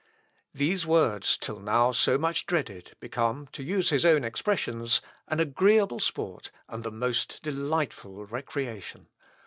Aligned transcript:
These 0.55 0.87
words, 0.87 1.37
till 1.37 1.59
now 1.59 1.91
so 1.91 2.17
much 2.17 2.47
dreaded, 2.47 2.93
become, 2.99 3.45
to 3.51 3.61
use 3.61 3.91
his 3.91 4.03
own 4.03 4.23
expressions, 4.23 4.99
"an 5.27 5.39
agreeable 5.39 5.99
sport, 5.99 6.49
and 6.67 6.83
the 6.83 6.89
most 6.89 7.43
delightful 7.43 8.25
recreation. 8.25 9.09